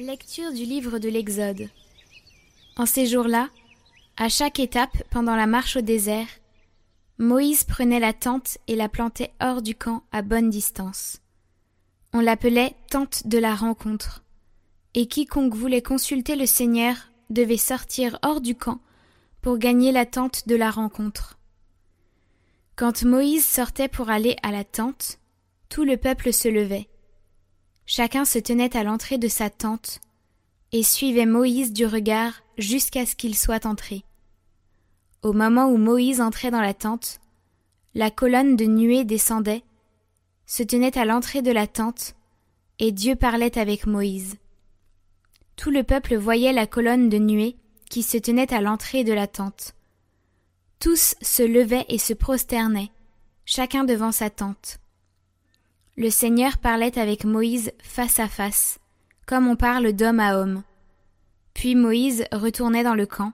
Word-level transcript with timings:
Lecture 0.00 0.52
du 0.52 0.64
livre 0.64 1.00
de 1.00 1.08
l'Exode. 1.08 1.68
En 2.76 2.86
ces 2.86 3.04
jours-là, 3.04 3.48
à 4.16 4.28
chaque 4.28 4.60
étape 4.60 4.96
pendant 5.10 5.34
la 5.34 5.48
marche 5.48 5.74
au 5.74 5.80
désert, 5.80 6.28
Moïse 7.18 7.64
prenait 7.64 7.98
la 7.98 8.12
tente 8.12 8.58
et 8.68 8.76
la 8.76 8.88
plantait 8.88 9.32
hors 9.40 9.60
du 9.60 9.74
camp 9.74 10.04
à 10.12 10.22
bonne 10.22 10.50
distance. 10.50 11.20
On 12.12 12.20
l'appelait 12.20 12.76
tente 12.90 13.26
de 13.26 13.38
la 13.38 13.56
rencontre, 13.56 14.22
et 14.94 15.08
quiconque 15.08 15.56
voulait 15.56 15.82
consulter 15.82 16.36
le 16.36 16.46
Seigneur 16.46 16.94
devait 17.28 17.56
sortir 17.56 18.20
hors 18.22 18.40
du 18.40 18.54
camp 18.54 18.78
pour 19.42 19.58
gagner 19.58 19.90
la 19.90 20.06
tente 20.06 20.46
de 20.46 20.54
la 20.54 20.70
rencontre. 20.70 21.40
Quand 22.76 23.02
Moïse 23.02 23.44
sortait 23.44 23.88
pour 23.88 24.10
aller 24.10 24.36
à 24.44 24.52
la 24.52 24.62
tente, 24.62 25.18
tout 25.68 25.82
le 25.82 25.96
peuple 25.96 26.32
se 26.32 26.46
levait. 26.46 26.88
Chacun 27.90 28.26
se 28.26 28.38
tenait 28.38 28.76
à 28.76 28.84
l'entrée 28.84 29.16
de 29.16 29.28
sa 29.28 29.48
tente 29.48 30.02
et 30.72 30.82
suivait 30.82 31.24
Moïse 31.24 31.72
du 31.72 31.86
regard 31.86 32.42
jusqu'à 32.58 33.06
ce 33.06 33.16
qu'il 33.16 33.34
soit 33.34 33.64
entré. 33.64 34.04
Au 35.22 35.32
moment 35.32 35.68
où 35.68 35.78
Moïse 35.78 36.20
entrait 36.20 36.50
dans 36.50 36.60
la 36.60 36.74
tente, 36.74 37.18
la 37.94 38.10
colonne 38.10 38.56
de 38.56 38.66
nuée 38.66 39.04
descendait, 39.04 39.62
se 40.44 40.62
tenait 40.62 40.98
à 40.98 41.06
l'entrée 41.06 41.40
de 41.40 41.50
la 41.50 41.66
tente, 41.66 42.14
et 42.78 42.92
Dieu 42.92 43.16
parlait 43.16 43.58
avec 43.58 43.86
Moïse. 43.86 44.36
Tout 45.56 45.70
le 45.70 45.82
peuple 45.82 46.14
voyait 46.16 46.52
la 46.52 46.66
colonne 46.66 47.08
de 47.08 47.16
nuée 47.16 47.56
qui 47.88 48.02
se 48.02 48.18
tenait 48.18 48.52
à 48.52 48.60
l'entrée 48.60 49.02
de 49.02 49.14
la 49.14 49.26
tente. 49.26 49.74
Tous 50.78 51.14
se 51.22 51.42
levaient 51.42 51.86
et 51.88 51.98
se 51.98 52.12
prosternaient, 52.12 52.92
chacun 53.46 53.84
devant 53.84 54.12
sa 54.12 54.28
tente 54.28 54.78
le 55.98 56.10
Seigneur 56.10 56.58
parlait 56.58 56.96
avec 56.96 57.24
Moïse 57.24 57.72
face 57.82 58.20
à 58.20 58.28
face, 58.28 58.78
comme 59.26 59.48
on 59.48 59.56
parle 59.56 59.92
d'homme 59.92 60.20
à 60.20 60.38
homme. 60.38 60.62
Puis 61.54 61.74
Moïse 61.74 62.24
retournait 62.30 62.84
dans 62.84 62.94
le 62.94 63.04
camp, 63.04 63.32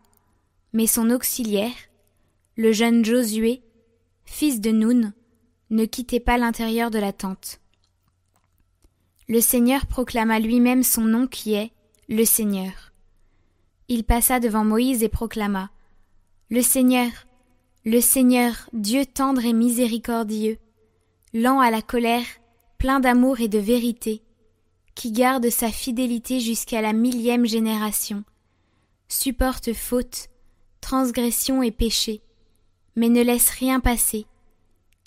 mais 0.72 0.86
son 0.86 1.10
auxiliaire, 1.10 1.74
le 2.56 2.72
jeune 2.72 3.04
Josué, 3.04 3.62
fils 4.24 4.62
de 4.62 4.70
Noun, 4.70 5.12
ne 5.68 5.84
quittait 5.84 6.20
pas 6.20 6.38
l'intérieur 6.38 6.90
de 6.90 6.98
la 6.98 7.12
tente. 7.12 7.60
Le 9.28 9.42
Seigneur 9.42 9.84
proclama 9.84 10.40
lui-même 10.40 10.84
son 10.84 11.02
nom 11.02 11.26
qui 11.26 11.52
est 11.52 11.70
le 12.08 12.24
Seigneur. 12.24 12.94
Il 13.88 14.04
passa 14.04 14.40
devant 14.40 14.64
Moïse 14.64 15.02
et 15.02 15.10
proclama 15.10 15.68
Le 16.48 16.62
Seigneur, 16.62 17.10
le 17.84 18.00
Seigneur, 18.00 18.70
Dieu 18.72 19.04
tendre 19.04 19.44
et 19.44 19.52
miséricordieux, 19.52 20.56
lent 21.34 21.60
à 21.60 21.70
la 21.70 21.82
colère 21.82 22.24
plein 22.84 23.00
d'amour 23.00 23.40
et 23.40 23.48
de 23.48 23.58
vérité, 23.58 24.20
qui 24.94 25.10
garde 25.10 25.48
sa 25.48 25.70
fidélité 25.70 26.38
jusqu'à 26.38 26.82
la 26.82 26.92
millième 26.92 27.46
génération, 27.46 28.24
supporte 29.08 29.72
faute, 29.72 30.28
transgression 30.82 31.62
et 31.62 31.70
péché, 31.70 32.20
mais 32.94 33.08
ne 33.08 33.22
laisse 33.22 33.48
rien 33.48 33.80
passer, 33.80 34.26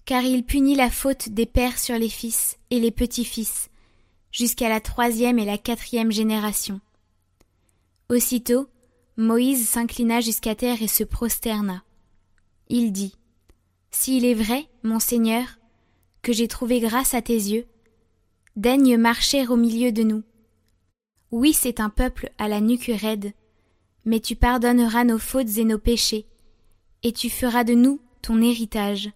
car 0.06 0.24
il 0.24 0.44
punit 0.44 0.74
la 0.74 0.90
faute 0.90 1.30
des 1.30 1.46
pères 1.46 1.78
sur 1.78 2.00
les 2.00 2.10
fils 2.10 2.58
et 2.72 2.80
les 2.80 2.90
petits-fils, 2.90 3.70
jusqu'à 4.32 4.70
la 4.70 4.82
troisième 4.82 5.38
et 5.38 5.46
la 5.46 5.60
quatrième 5.60 6.12
génération. 6.12 6.82
Aussitôt, 8.10 8.66
Moïse 9.18 9.70
s'inclina 9.70 10.20
jusqu'à 10.20 10.56
terre 10.56 10.82
et 10.82 10.88
se 10.88 11.04
prosterna. 11.04 11.84
Il 12.70 12.92
dit, 12.92 13.14
S'il 13.92 14.26
est 14.26 14.34
vrai, 14.34 14.68
mon 14.82 15.00
Seigneur, 15.00 15.57
que 16.22 16.34
j'ai 16.34 16.48
trouvé 16.48 16.80
grâce 16.80 17.14
à 17.14 17.22
tes 17.22 17.34
yeux, 17.34 17.66
daigne 18.56 18.98
marcher 18.98 19.48
au 19.48 19.56
milieu 19.56 19.92
de 19.92 20.04
nous. 20.04 20.24
Oui, 21.32 21.54
c'est 21.54 21.80
un 21.80 21.90
peuple 21.90 22.32
à 22.38 22.48
la 22.48 22.62
nuque 22.62 22.92
raide, 22.94 23.34
mais 24.06 24.20
tu 24.20 24.36
pardonneras 24.36 25.04
nos 25.04 25.20
fautes 25.20 25.58
et 25.58 25.66
nos 25.66 25.78
péchés, 25.78 26.26
et 27.04 27.12
tu 27.12 27.30
feras 27.30 27.64
de 27.64 27.74
nous 27.74 28.00
ton 28.22 28.42
héritage. 28.42 29.12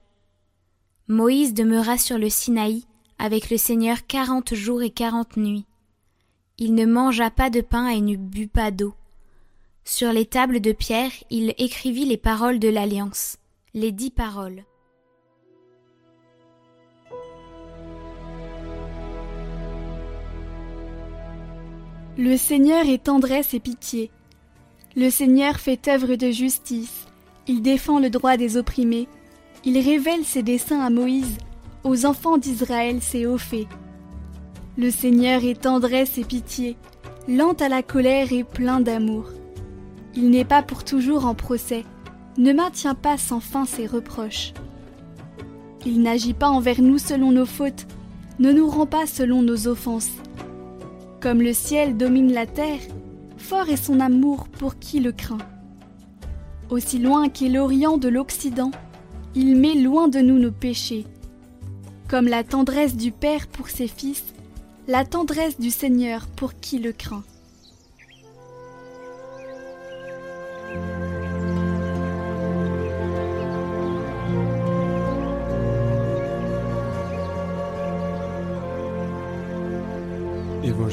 Moïse 1.08 1.54
demeura 1.54 1.98
sur 1.98 2.18
le 2.18 2.30
Sinaï 2.30 2.86
avec 3.18 3.50
le 3.50 3.58
Seigneur 3.58 4.08
quarante 4.08 4.56
jours 4.56 4.82
et 4.82 4.90
quarante 4.90 5.38
nuits. 5.38 5.66
Il 6.58 6.76
ne 6.76 6.86
mangea 6.86 7.30
pas 7.30 7.50
de 7.50 7.62
pain 7.62 7.88
et 7.88 8.02
ne 8.02 8.16
but 8.16 8.52
pas 8.52 8.72
d'eau. 8.72 8.94
Sur 9.84 10.14
les 10.14 10.26
tables 10.26 10.60
de 10.60 10.72
pierre, 10.72 11.12
il 11.30 11.54
écrivit 11.58 12.06
les 12.06 12.18
paroles 12.18 12.60
de 12.60 12.70
l'Alliance, 12.70 13.38
les 13.74 13.92
dix 13.92 14.12
paroles. 14.12 14.64
Le 22.24 22.38
Seigneur 22.38 22.88
est 22.88 23.06
tendresse 23.06 23.56
et 23.56 23.60
pitié. 23.60 24.12
Le 24.96 25.10
Seigneur 25.10 25.56
fait 25.56 25.88
œuvre 25.88 26.14
de 26.14 26.30
justice. 26.30 27.08
Il 27.48 27.64
défend 27.64 27.98
le 27.98 28.12
droit 28.12 28.38
des 28.38 28.58
opprimés. 28.58 29.08
Il 29.66 29.80
révèle 29.80 30.24
ses 30.24 30.44
desseins 30.44 30.82
à 30.82 30.92
Moïse, 30.92 31.40
aux 31.84 32.06
enfants 32.06 32.38
d'Israël 32.38 33.02
ses 33.02 33.26
hauts 33.26 33.40
faits. 33.40 33.66
Le 34.78 34.92
Seigneur 34.92 35.44
est 35.44 35.62
tendresse 35.62 36.20
et 36.20 36.24
pitié, 36.24 36.78
lent 37.28 37.54
à 37.54 37.70
la 37.70 37.82
colère 37.82 38.32
et 38.32 38.44
plein 38.44 38.82
d'amour. 38.82 39.26
Il 40.14 40.30
n'est 40.30 40.46
pas 40.46 40.62
pour 40.62 40.84
toujours 40.84 41.26
en 41.26 41.34
procès, 41.34 41.86
ne 42.38 42.54
maintient 42.54 42.94
pas 42.94 43.18
sans 43.18 43.40
fin 43.40 43.66
ses 43.66 43.88
reproches. 43.88 44.54
Il 45.88 46.04
n'agit 46.04 46.36
pas 46.36 46.50
envers 46.50 46.84
nous 46.84 47.00
selon 47.00 47.32
nos 47.32 47.48
fautes, 47.48 47.88
ne 48.38 48.52
nous 48.52 48.70
rend 48.70 48.86
pas 48.86 49.08
selon 49.08 49.42
nos 49.42 49.68
offenses. 49.68 50.12
Comme 51.22 51.44
le 51.44 51.54
ciel 51.54 51.98
domine 51.98 52.34
la 52.34 52.48
terre, 52.48 52.80
fort 53.38 53.70
est 53.70 53.78
son 53.78 54.00
amour 54.00 54.48
pour 54.48 54.80
qui 54.80 55.00
le 55.00 55.12
craint. 55.12 55.38
Aussi 56.72 56.98
loin 56.98 57.30
qu'est 57.30 57.48
l'Orient 57.48 58.00
de 58.00 58.10
l'Occident, 58.10 58.72
il 59.36 59.56
met 59.56 59.76
loin 59.76 60.08
de 60.08 60.18
nous 60.18 60.40
nos 60.40 60.52
péchés. 60.52 61.06
Comme 62.10 62.28
la 62.28 62.44
tendresse 62.44 62.96
du 62.96 63.12
Père 63.12 63.46
pour 63.46 63.70
ses 63.70 63.88
fils, 63.88 64.24
la 64.88 65.06
tendresse 65.06 65.60
du 65.60 65.70
Seigneur 65.70 66.26
pour 66.26 66.60
qui 66.60 66.80
le 66.80 66.92
craint. 66.92 67.24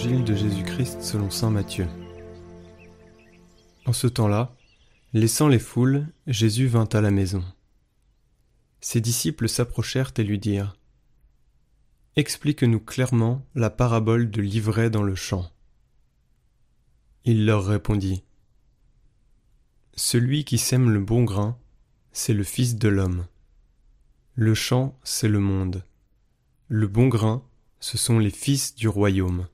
De 0.07 0.33
Jésus-Christ 0.33 1.03
selon 1.03 1.29
Saint 1.29 1.51
Matthieu. 1.51 1.89
En 3.85 3.93
ce 3.93 4.07
temps-là, 4.07 4.55
laissant 5.13 5.49
les 5.49 5.59
foules, 5.59 6.07
Jésus 6.29 6.69
vint 6.69 6.89
à 6.93 7.01
la 7.01 7.11
maison. 7.11 7.43
Ses 8.81 9.01
disciples 9.01 9.49
s'approchèrent 9.49 10.13
et 10.17 10.23
lui 10.23 10.39
dirent 10.39 10.77
Explique-nous 12.15 12.79
clairement 12.79 13.45
la 13.57 13.71
parabole 13.71 14.31
de 14.31 14.41
l'ivraie 14.41 14.89
dans 14.89 15.03
le 15.03 15.17
champ. 15.17 15.51
Il 17.25 17.45
leur 17.45 17.67
répondit 17.67 18.23
Celui 19.97 20.45
qui 20.45 20.59
sème 20.59 20.91
le 20.91 21.01
bon 21.01 21.25
grain, 21.25 21.59
c'est 22.13 22.35
le 22.35 22.45
Fils 22.45 22.77
de 22.77 22.89
l'homme. 22.89 23.27
Le 24.37 24.55
champ, 24.55 24.97
c'est 25.03 25.29
le 25.29 25.41
monde. 25.41 25.83
Le 26.69 26.87
bon 26.87 27.09
grain, 27.09 27.45
ce 27.81 27.99
sont 27.99 28.21
les 28.21 28.31
fils 28.31 28.77
du 28.77 28.87
royaume. 28.87 29.49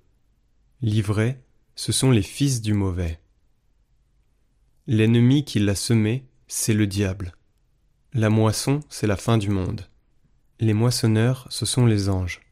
L'ivraie, 0.86 1.42
ce 1.76 1.92
sont 1.92 2.10
les 2.10 2.20
fils 2.20 2.60
du 2.60 2.74
mauvais. 2.74 3.18
L'ennemi 4.86 5.42
qui 5.46 5.58
l'a 5.58 5.74
semé, 5.74 6.26
c'est 6.46 6.74
le 6.74 6.86
diable. 6.86 7.32
La 8.12 8.28
moisson, 8.28 8.80
c'est 8.90 9.06
la 9.06 9.16
fin 9.16 9.38
du 9.38 9.48
monde. 9.48 9.88
Les 10.60 10.74
moissonneurs, 10.74 11.46
ce 11.48 11.64
sont 11.64 11.86
les 11.86 12.10
anges. 12.10 12.42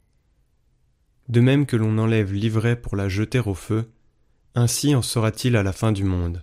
De 1.29 1.43
même 1.43 1.67
que 1.67 1.77
l'on 1.77 1.99
enlève 1.99 2.33
l'ivraie 2.33 2.81
pour 2.81 2.97
la 2.97 3.11
jeter 3.11 3.41
au 3.41 3.53
feu, 3.53 3.91
ainsi 4.55 4.95
en 4.95 5.03
sera-t-il 5.03 5.55
à 5.55 5.63
la 5.63 5.75
fin 5.75 5.93
du 5.93 6.05
monde. 6.05 6.43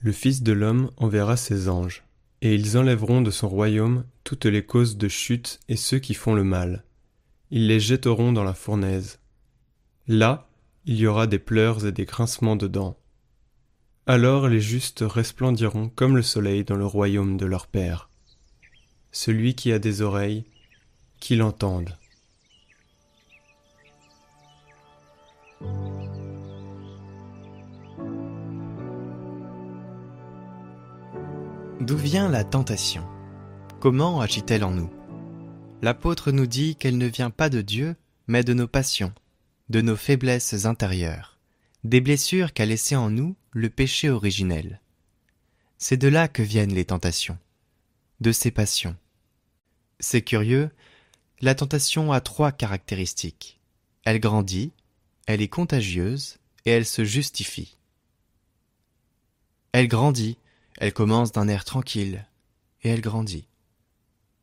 Le 0.00 0.10
Fils 0.10 0.42
de 0.42 0.50
l'homme 0.50 0.90
enverra 0.96 1.36
ses 1.36 1.68
anges, 1.68 2.02
et 2.42 2.52
ils 2.52 2.76
enlèveront 2.76 3.22
de 3.22 3.30
son 3.30 3.48
royaume 3.48 4.04
toutes 4.24 4.46
les 4.46 4.66
causes 4.66 4.96
de 4.96 5.06
chute 5.06 5.60
et 5.68 5.76
ceux 5.76 6.00
qui 6.00 6.14
font 6.14 6.34
le 6.34 6.42
mal. 6.42 6.82
Ils 7.52 7.68
les 7.68 7.78
jetteront 7.78 8.32
dans 8.32 8.42
la 8.42 8.54
fournaise. 8.54 9.20
Là, 10.08 10.46
il 10.84 10.96
y 10.96 11.06
aura 11.08 11.26
des 11.26 11.40
pleurs 11.40 11.84
et 11.84 11.90
des 11.90 12.04
grincements 12.04 12.54
de 12.54 12.68
dents. 12.68 12.96
Alors 14.06 14.46
les 14.46 14.60
justes 14.60 15.02
resplendiront 15.04 15.88
comme 15.88 16.14
le 16.14 16.22
soleil 16.22 16.62
dans 16.62 16.76
le 16.76 16.86
royaume 16.86 17.36
de 17.36 17.44
leur 17.44 17.66
Père. 17.66 18.08
Celui 19.10 19.56
qui 19.56 19.72
a 19.72 19.80
des 19.80 20.02
oreilles, 20.02 20.44
qu'il 21.18 21.42
entende. 21.42 21.96
D'où 31.80 31.96
vient 31.96 32.28
la 32.28 32.44
tentation? 32.44 33.04
Comment 33.80 34.20
agit-elle 34.20 34.62
en 34.62 34.70
nous? 34.70 34.90
L'apôtre 35.82 36.30
nous 36.30 36.46
dit 36.46 36.76
qu'elle 36.76 36.96
ne 36.96 37.06
vient 37.06 37.30
pas 37.30 37.48
de 37.48 37.60
Dieu, 37.60 37.96
mais 38.28 38.44
de 38.44 38.54
nos 38.54 38.68
passions 38.68 39.12
de 39.68 39.80
nos 39.80 39.96
faiblesses 39.96 40.64
intérieures, 40.64 41.38
des 41.84 42.00
blessures 42.00 42.52
qu'a 42.52 42.66
laissées 42.66 42.96
en 42.96 43.10
nous 43.10 43.36
le 43.50 43.68
péché 43.68 44.10
originel. 44.10 44.80
C'est 45.78 45.96
de 45.96 46.08
là 46.08 46.28
que 46.28 46.42
viennent 46.42 46.74
les 46.74 46.84
tentations, 46.84 47.38
de 48.20 48.32
ces 48.32 48.50
passions. 48.50 48.96
C'est 49.98 50.22
curieux, 50.22 50.70
la 51.40 51.54
tentation 51.54 52.12
a 52.12 52.20
trois 52.20 52.52
caractéristiques. 52.52 53.60
Elle 54.04 54.20
grandit, 54.20 54.72
elle 55.26 55.42
est 55.42 55.48
contagieuse 55.48 56.38
et 56.64 56.70
elle 56.70 56.86
se 56.86 57.04
justifie. 57.04 57.76
Elle 59.72 59.88
grandit, 59.88 60.38
elle 60.78 60.92
commence 60.92 61.32
d'un 61.32 61.48
air 61.48 61.64
tranquille, 61.64 62.26
et 62.82 62.88
elle 62.88 63.00
grandit. 63.00 63.48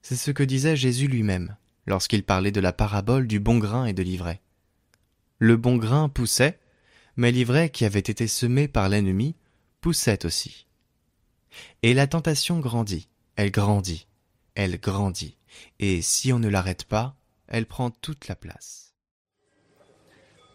C'est 0.01 0.15
ce 0.15 0.31
que 0.31 0.43
disait 0.43 0.75
Jésus 0.75 1.07
lui-même 1.07 1.55
lorsqu'il 1.87 2.23
parlait 2.23 2.51
de 2.51 2.59
la 2.59 2.73
parabole 2.73 3.25
du 3.25 3.39
bon 3.39 3.57
grain 3.57 3.85
et 3.85 3.93
de 3.93 4.03
l'ivraie. 4.03 4.41
Le 5.45 5.57
bon 5.57 5.75
grain 5.75 6.07
poussait, 6.07 6.57
mais 7.17 7.33
l'ivraie 7.33 7.69
qui 7.69 7.83
avait 7.83 7.99
été 7.99 8.27
semée 8.27 8.69
par 8.69 8.87
l'ennemi 8.87 9.35
poussait 9.81 10.25
aussi. 10.25 10.67
Et 11.81 11.93
la 11.93 12.07
tentation 12.07 12.61
grandit, 12.61 13.09
elle 13.35 13.51
grandit, 13.51 14.07
elle 14.55 14.79
grandit, 14.79 15.35
et 15.79 16.01
si 16.01 16.31
on 16.31 16.39
ne 16.39 16.47
l'arrête 16.47 16.85
pas, 16.85 17.17
elle 17.49 17.65
prend 17.65 17.89
toute 17.89 18.29
la 18.29 18.37
place. 18.37 18.93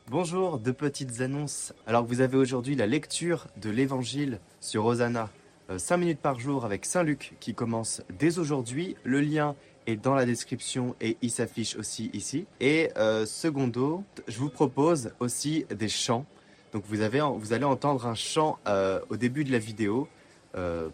Bonjour, 0.07 0.59
deux 0.59 0.73
petites 0.73 1.21
annonces. 1.21 1.75
Alors 1.87 2.07
vous 2.07 2.23
avez 2.23 2.39
aujourd'hui 2.39 2.75
la 2.75 2.87
lecture 2.87 3.49
de 3.59 3.69
l'Évangile 3.69 4.41
sur 4.59 4.87
Hosanna, 4.87 5.29
5 5.77 5.95
euh, 5.97 5.99
minutes 5.99 6.21
par 6.21 6.41
jour 6.41 6.65
avec 6.65 6.87
Saint 6.87 7.03
Luc 7.03 7.37
qui 7.41 7.53
commence 7.53 8.01
dès 8.19 8.39
aujourd'hui. 8.39 8.97
Le 9.05 9.21
lien 9.21 9.55
est 9.89 9.97
dans 9.97 10.15
la 10.15 10.25
description 10.25 10.95
et 11.01 11.17
il 11.23 11.31
s'affiche 11.31 11.77
aussi 11.77 12.11
ici. 12.13 12.47
Et 12.61 12.91
euh, 12.97 13.27
secondo, 13.27 14.05
je 14.29 14.39
vous 14.39 14.51
propose 14.51 15.13
aussi 15.19 15.67
des 15.71 15.89
chants. 15.89 16.27
Donc 16.73 16.85
vous, 16.87 17.01
avez, 17.01 17.21
vous 17.21 17.53
allez 17.53 17.65
entendre 17.65 18.07
un 18.07 18.15
chant 18.15 18.59
euh, 18.69 19.01
au 19.09 19.17
début 19.17 19.45
de 19.45 19.53
la 19.53 19.59
vidéo 19.59 20.09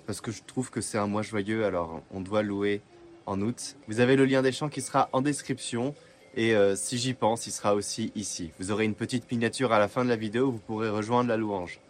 parce 0.07 0.21
que 0.21 0.31
je 0.31 0.43
trouve 0.47 0.71
que 0.71 0.83
c'est 0.83 0.99
un 0.99 1.07
mois 1.07 1.23
joyeux, 1.23 1.65
alors 1.65 2.03
on 2.11 2.21
doit 2.21 2.43
louer 2.43 2.83
en 3.27 3.41
août. 3.41 3.77
Vous 3.89 4.01
avez 4.01 4.17
le 4.17 4.25
lien 4.25 4.43
des 4.43 4.53
chants 4.53 4.69
qui 4.69 4.81
sera 4.81 5.09
en 5.13 5.23
description. 5.23 5.95
Et 6.37 6.55
euh, 6.55 6.75
si 6.75 6.99
j'y 6.99 7.15
pense, 7.15 7.47
il 7.47 7.53
sera 7.53 7.75
aussi 7.75 8.13
ici. 8.15 8.51
Vous 8.59 8.73
aurez 8.73 8.85
une 8.85 8.95
petite 8.95 9.31
miniature 9.31 9.73
à 9.73 9.79
la 9.79 9.89
fin 9.89 10.05
de 10.05 10.09
la 10.09 10.17
vidéo 10.17 10.47
où 10.47 10.53
vous 10.53 10.59
pourrez 10.59 10.91
rejoindre 10.91 11.29
la 11.29 11.37
louange. 11.37 11.81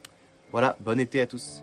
Voilà, 0.52 0.76
bon 0.80 1.00
été 1.00 1.20
à 1.20 1.26
tous. 1.26 1.62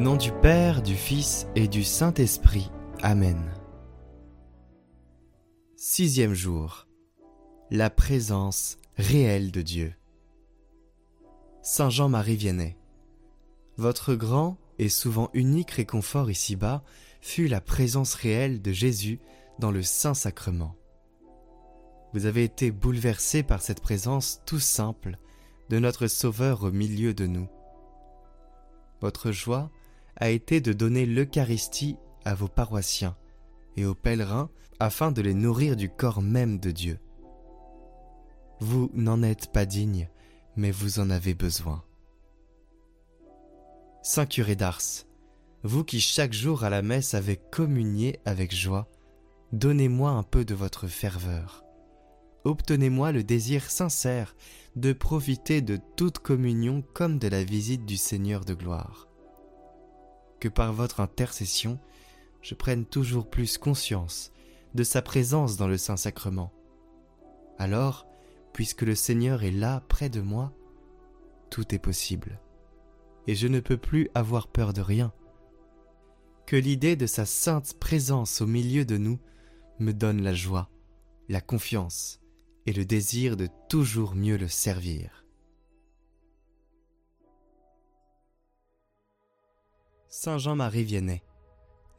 Au 0.00 0.02
nom 0.02 0.16
du 0.16 0.32
Père, 0.32 0.80
du 0.80 0.94
Fils 0.94 1.46
et 1.54 1.68
du 1.68 1.84
Saint-Esprit. 1.84 2.70
Amen. 3.02 3.52
Sixième 5.76 6.32
jour. 6.32 6.86
La 7.70 7.90
présence 7.90 8.78
réelle 8.96 9.50
de 9.50 9.60
Dieu. 9.60 9.92
Saint 11.60 11.90
Jean-Marie 11.90 12.36
Vianney. 12.36 12.78
Votre 13.76 14.14
grand 14.14 14.56
et 14.78 14.88
souvent 14.88 15.28
unique 15.34 15.72
réconfort 15.72 16.30
ici-bas 16.30 16.82
fut 17.20 17.46
la 17.46 17.60
présence 17.60 18.14
réelle 18.14 18.62
de 18.62 18.72
Jésus 18.72 19.20
dans 19.58 19.70
le 19.70 19.82
Saint-Sacrement. 19.82 20.76
Vous 22.14 22.24
avez 22.24 22.44
été 22.44 22.70
bouleversé 22.70 23.42
par 23.42 23.60
cette 23.60 23.82
présence 23.82 24.40
tout 24.46 24.60
simple 24.60 25.18
de 25.68 25.78
notre 25.78 26.06
Sauveur 26.06 26.64
au 26.64 26.70
milieu 26.70 27.12
de 27.12 27.26
nous. 27.26 27.50
Votre 29.02 29.30
joie 29.30 29.70
a 30.16 30.30
été 30.30 30.60
de 30.60 30.72
donner 30.72 31.06
l'Eucharistie 31.06 31.96
à 32.24 32.34
vos 32.34 32.48
paroissiens 32.48 33.16
et 33.76 33.84
aux 33.84 33.94
pèlerins 33.94 34.50
afin 34.78 35.12
de 35.12 35.22
les 35.22 35.34
nourrir 35.34 35.76
du 35.76 35.88
corps 35.88 36.22
même 36.22 36.58
de 36.58 36.70
Dieu. 36.70 36.98
Vous 38.60 38.90
n'en 38.94 39.22
êtes 39.22 39.52
pas 39.52 39.66
digne, 39.66 40.08
mais 40.56 40.70
vous 40.70 41.00
en 41.00 41.10
avez 41.10 41.34
besoin. 41.34 41.82
Saint 44.02 44.26
curé 44.26 44.56
d'Ars, 44.56 45.04
vous 45.62 45.84
qui 45.84 46.00
chaque 46.00 46.32
jour 46.32 46.64
à 46.64 46.70
la 46.70 46.80
messe 46.80 47.14
avez 47.14 47.36
communié 47.36 48.18
avec 48.24 48.54
joie, 48.54 48.88
donnez-moi 49.52 50.10
un 50.10 50.22
peu 50.22 50.44
de 50.44 50.54
votre 50.54 50.86
ferveur. 50.86 51.64
Obtenez-moi 52.44 53.12
le 53.12 53.22
désir 53.22 53.70
sincère 53.70 54.34
de 54.74 54.94
profiter 54.94 55.60
de 55.60 55.78
toute 55.96 56.18
communion 56.18 56.82
comme 56.94 57.18
de 57.18 57.28
la 57.28 57.44
visite 57.44 57.84
du 57.84 57.98
Seigneur 57.98 58.46
de 58.46 58.54
gloire. 58.54 59.09
Que 60.40 60.48
par 60.48 60.72
votre 60.72 61.00
intercession, 61.00 61.78
je 62.42 62.54
prenne 62.54 62.86
toujours 62.86 63.28
plus 63.28 63.58
conscience 63.58 64.32
de 64.74 64.82
sa 64.82 65.02
présence 65.02 65.56
dans 65.56 65.68
le 65.68 65.76
Saint-Sacrement. 65.76 66.52
Alors, 67.58 68.06
puisque 68.52 68.82
le 68.82 68.94
Seigneur 68.94 69.42
est 69.42 69.50
là 69.50 69.82
près 69.88 70.08
de 70.08 70.20
moi, 70.20 70.52
tout 71.50 71.74
est 71.74 71.78
possible, 71.78 72.40
et 73.26 73.34
je 73.34 73.48
ne 73.48 73.60
peux 73.60 73.76
plus 73.76 74.08
avoir 74.14 74.48
peur 74.48 74.72
de 74.72 74.80
rien. 74.80 75.12
Que 76.46 76.56
l'idée 76.56 76.96
de 76.96 77.06
sa 77.06 77.26
sainte 77.26 77.78
présence 77.78 78.40
au 78.40 78.46
milieu 78.46 78.84
de 78.84 78.96
nous 78.96 79.18
me 79.78 79.92
donne 79.92 80.22
la 80.22 80.34
joie, 80.34 80.70
la 81.28 81.40
confiance 81.40 82.20
et 82.66 82.72
le 82.72 82.84
désir 82.84 83.36
de 83.36 83.48
toujours 83.68 84.14
mieux 84.14 84.36
le 84.36 84.48
servir. 84.48 85.24
Saint 90.12 90.38
Jean-Marie 90.38 90.82
Vianney 90.82 91.22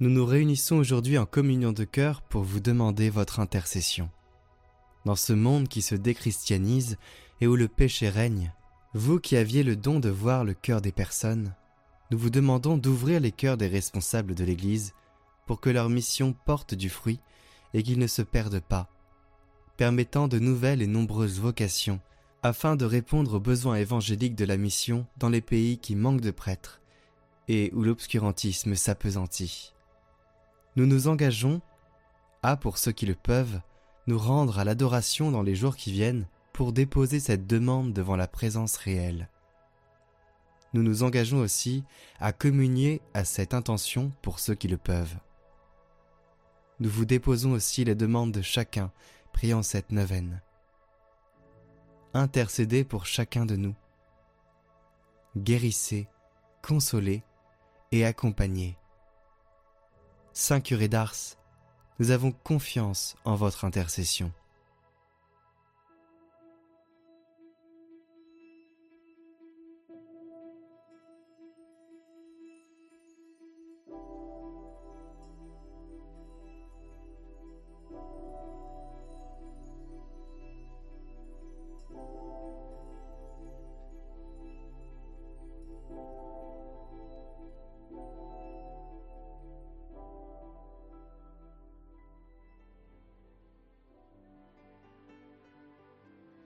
nous 0.01 0.10
nous 0.10 0.25
réunissons 0.25 0.75
aujourd'hui 0.75 1.18
en 1.18 1.25
communion 1.25 1.72
de 1.72 1.86
cœur 1.86 2.22
pour 2.22 2.44
vous 2.44 2.60
demander 2.60 3.10
votre 3.10 3.39
intercession. 3.39 4.10
Dans 5.06 5.15
ce 5.15 5.32
monde 5.32 5.70
qui 5.70 5.82
se 5.82 5.96
déchristianise 5.96 6.98
et 7.39 7.48
où 7.48 7.56
le 7.56 7.70
péché 7.70 8.10
règne, 8.10 8.51
vous 8.94 9.22
qui 9.22 9.38
aviez 9.38 9.63
le 9.63 9.77
don 9.77 10.01
de 10.01 10.10
voir 10.10 10.44
le 10.44 10.53
cœur 10.53 10.82
des 10.82 10.91
personnes, 10.91 11.56
nous 12.12 12.18
vous 12.18 12.30
demandons 12.30 12.75
d'ouvrir 12.75 13.22
les 13.22 13.32
cœurs 13.32 13.56
des 13.56 13.70
responsables 13.70 14.36
de 14.36 14.44
l'Église 14.44 14.94
pour 15.46 15.62
que 15.62 15.70
leur 15.70 15.88
mission 15.88 16.36
porte 16.46 16.75
du 16.75 16.89
fruit 16.89 17.22
et 17.74 17.82
qu'ils 17.82 18.00
ne 18.00 18.08
se 18.08 18.24
perdent 18.24 18.60
pas, 18.60 18.89
permettant 19.77 20.27
de 20.27 20.38
nouvelles 20.38 20.82
et 20.82 20.88
nombreuses 20.88 21.39
vocations 21.39 22.01
afin 22.44 22.75
de 22.75 22.84
répondre 22.84 23.36
aux 23.36 23.39
besoins 23.39 23.75
évangéliques 23.75 24.36
de 24.36 24.44
la 24.46 24.58
mission 24.58 25.06
dans 25.15 25.30
les 25.30 25.39
pays 25.39 25.77
qui 25.77 25.96
manquent 25.96 26.20
de 26.20 26.32
prêtres 26.32 26.80
et 27.53 27.70
où 27.74 27.84
l'obscurantisme 27.84 28.75
s'apesantit 28.75 29.74
nous 30.77 30.86
nous 30.86 31.10
engageons 31.10 31.62
à, 32.43 32.55
pour 32.55 32.77
ceux 32.77 32.93
qui 32.93 33.05
le 33.05 33.13
peuvent, 33.13 33.60
nous 34.08 34.17
rendre 34.17 34.58
à 34.58 34.63
l'adoration 34.63 35.29
dans 35.29 35.41
les 35.41 35.53
jours 35.53 35.75
qui 35.75 35.91
viennent 35.91 36.27
pour 36.53 36.72
déposer 36.72 37.20
cette 37.20 37.46
demande 37.46 37.91
devant 37.91 38.15
la 38.15 38.27
présence 38.27 38.77
réelle. 38.77 39.27
Nous 40.74 40.81
nous 40.81 41.03
engageons 41.03 41.39
aussi 41.39 41.84
à 42.22 42.31
communier 42.31 43.01
à 43.13 43.25
cette 43.25 43.53
intention 43.53 44.13
pour 44.22 44.39
ceux 44.39 44.55
qui 44.55 44.70
le 44.70 44.77
peuvent. 44.77 45.17
Nous 46.79 46.89
vous 46.89 47.03
déposons 47.03 47.51
aussi 47.51 47.84
les 47.84 47.96
demandes 47.96 48.31
de 48.31 48.41
chacun 48.41 48.91
priant 49.34 49.62
cette 49.62 49.91
neuvaine. 49.91 50.41
Intercédez 52.13 52.86
pour 52.86 53.05
chacun 53.05 53.46
de 53.46 53.58
nous. 53.58 53.75
Guérissez, 55.36 56.08
consolez 56.62 57.24
et 57.91 58.05
accompagnez. 58.05 58.77
Saint 60.33 60.62
curé 60.62 60.88
d'Ars, 60.88 61.38
nous 62.00 62.12
avons 62.12 62.31
confiance 62.31 63.15
en 63.25 63.36
votre 63.36 63.65
intercession. 63.65 64.31